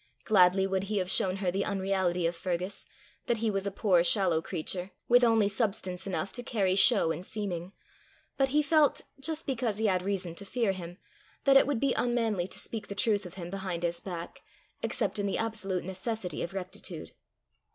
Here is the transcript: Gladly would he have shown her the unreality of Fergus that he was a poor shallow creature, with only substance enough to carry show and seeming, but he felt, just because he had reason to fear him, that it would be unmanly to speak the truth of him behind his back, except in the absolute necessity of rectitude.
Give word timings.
Gladly 0.25 0.65
would 0.65 0.85
he 0.85 0.97
have 0.97 1.11
shown 1.11 1.35
her 1.35 1.51
the 1.51 1.63
unreality 1.63 2.25
of 2.25 2.35
Fergus 2.35 2.87
that 3.27 3.37
he 3.37 3.51
was 3.51 3.67
a 3.67 3.71
poor 3.71 4.03
shallow 4.03 4.41
creature, 4.41 4.89
with 5.07 5.23
only 5.23 5.47
substance 5.47 6.07
enough 6.07 6.31
to 6.33 6.41
carry 6.41 6.73
show 6.75 7.11
and 7.11 7.23
seeming, 7.23 7.71
but 8.35 8.49
he 8.49 8.63
felt, 8.63 9.01
just 9.19 9.45
because 9.45 9.77
he 9.77 9.85
had 9.85 10.01
reason 10.01 10.33
to 10.33 10.43
fear 10.43 10.71
him, 10.71 10.97
that 11.43 11.55
it 11.55 11.67
would 11.67 11.79
be 11.79 11.93
unmanly 11.93 12.47
to 12.47 12.57
speak 12.57 12.87
the 12.87 12.95
truth 12.95 13.27
of 13.27 13.35
him 13.35 13.51
behind 13.51 13.83
his 13.83 13.99
back, 13.99 14.41
except 14.81 15.19
in 15.19 15.27
the 15.27 15.37
absolute 15.37 15.83
necessity 15.83 16.41
of 16.41 16.51
rectitude. 16.53 17.11